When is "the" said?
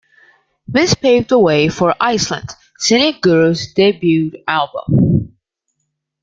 1.29-1.37